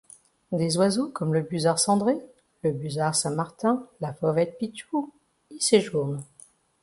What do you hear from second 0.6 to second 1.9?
oiseaux comme le busard